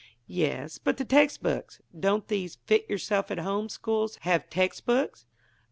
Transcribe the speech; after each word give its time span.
"Yes; 0.25 0.79
but 0.79 0.97
the 0.97 1.05
text 1.05 1.43
books. 1.43 1.79
Don't 1.99 2.27
these 2.27 2.55
'Fit 2.65 2.89
yourself 2.89 3.29
at 3.29 3.37
Home' 3.37 3.69
schools 3.69 4.15
have 4.23 4.49
text 4.49 4.87
books?" 4.87 5.27